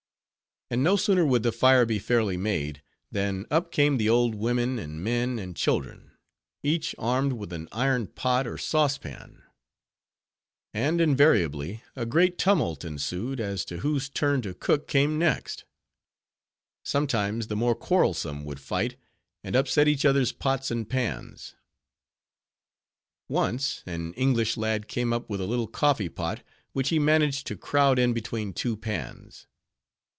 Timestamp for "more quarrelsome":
17.57-18.45